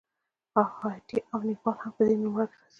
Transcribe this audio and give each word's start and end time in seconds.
هایټي 0.81 1.19
او 1.31 1.39
نیپال 1.47 1.75
هم 1.81 1.91
په 1.97 2.01
دې 2.07 2.15
نوملړ 2.21 2.47
کې 2.49 2.55
راځي. 2.59 2.63